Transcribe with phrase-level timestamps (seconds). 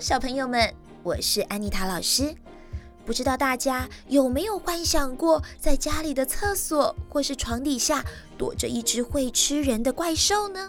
[0.00, 0.72] 小朋友们，
[1.02, 2.32] 我是安妮塔老师。
[3.04, 8.04] 不知道大家有没有幻想过，在家里的厕所或是床底下
[8.36, 10.68] 躲着一只会吃人的怪兽呢？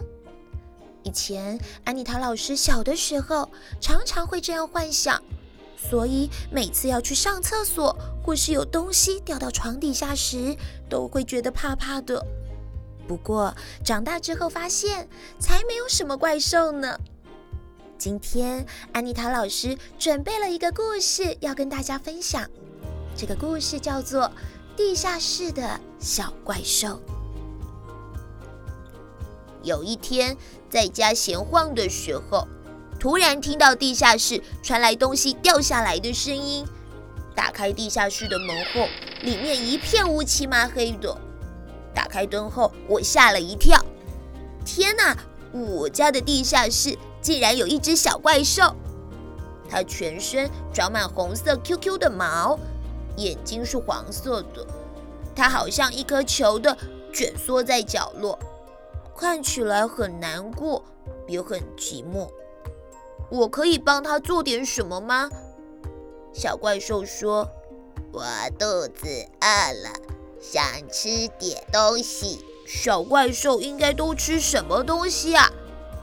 [1.04, 3.47] 以前安妮塔老师小的时候，
[3.79, 5.21] 常常会这样幻想，
[5.77, 10.55] 所以每次要去上厕所，或是有东西掉到床底下时，
[10.89, 12.25] 都会觉得怕怕的。
[13.07, 13.54] 不过
[13.84, 15.07] 长大之后发现，
[15.39, 16.98] 才没有什么怪兽呢。
[18.00, 22.49] 今天安妮塔老师准备了一个故事要跟大家分享，
[23.13, 24.23] 这个故事叫做
[24.77, 26.88] 《地下室的小怪兽》。
[29.63, 30.38] 有一天
[30.70, 32.48] 在家闲晃的时候，
[32.98, 36.66] 突然听到地下室传来东西掉下来的声音。
[37.35, 38.88] 打开地下室的门后，
[39.23, 41.18] 里面一片乌漆麻黑的。
[41.93, 43.84] 打开灯后，我吓了一跳。
[44.63, 45.18] 天哪！
[45.52, 46.98] 我家的地下室。
[47.22, 48.76] 竟然有一只小怪兽，
[49.70, 52.58] 它全身长满红色 QQ 的毛，
[53.18, 54.66] 眼睛是黄色的，
[55.35, 56.77] 它好像一颗球的
[57.13, 58.40] 卷缩在角落，
[59.18, 60.84] 看起来很难过，
[61.27, 62.30] 也很寂寞。
[63.30, 65.30] 我可以帮它做点什么吗？
[66.34, 67.47] 小怪兽说
[68.12, 68.24] ：“我
[68.58, 69.08] 肚子
[69.41, 69.90] 饿了，
[70.40, 75.52] 想吃点东西。”小怪兽应该都吃什么东西啊？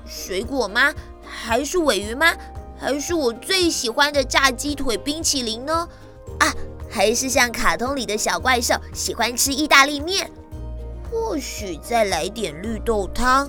[0.04, 0.92] 水果吗？
[1.46, 2.26] 还是尾鱼吗？
[2.76, 5.88] 还是我最喜欢的炸鸡腿冰淇淋呢？
[6.40, 6.52] 啊，
[6.90, 10.28] 还是像卡通里的小怪兽喜欢吃意大利面？
[11.08, 13.48] 或许再来点绿豆汤。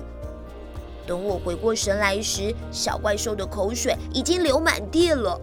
[1.08, 5.36] 等我回过神来时，小怪兽的口水已经流满地了，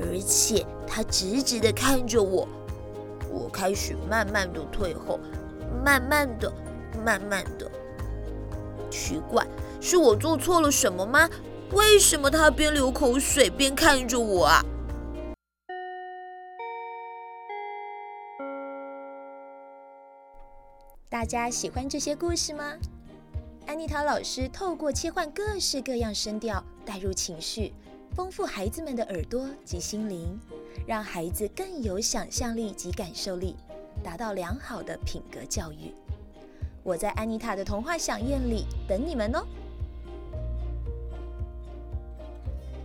[0.00, 2.48] 而且它直直地看着我。
[3.30, 5.20] 我开始慢慢地退后，
[5.84, 6.52] 慢慢的，
[7.04, 7.70] 慢慢的。
[8.90, 9.46] 奇怪。
[9.80, 11.28] 是我做错了什么吗？
[11.74, 14.64] 为什么他边流口水边看着我啊？
[21.08, 22.74] 大家喜欢这些故事吗？
[23.66, 27.72] 安妮塔老师透过切换各式各样声调，带入情绪，
[28.14, 30.38] 丰富孩子们的耳朵及心灵，
[30.86, 33.56] 让孩子更有想象力及感受力，
[34.00, 35.92] 达到良好的品格教育。
[36.84, 39.44] 我在安妮塔的童话饗宴里等你们哦。